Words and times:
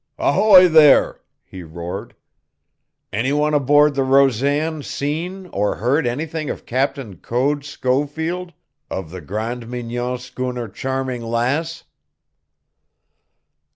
"Ahoy 0.17 0.67
there!" 0.67 1.21
he 1.43 1.61
roared. 1.61 2.15
"Any 3.13 3.31
one 3.33 3.53
aboard 3.53 3.93
the 3.93 4.03
Rosan 4.03 4.81
seen 4.81 5.45
or 5.53 5.75
heard 5.75 6.07
anything 6.07 6.49
of 6.49 6.65
Captain 6.65 7.17
Code 7.17 7.63
Schofield, 7.63 8.51
of 8.89 9.11
the 9.11 9.21
Grande 9.21 9.69
Mignon 9.69 10.17
schooner 10.17 10.67
_Charming 10.67 11.21
Lass? 11.21 11.83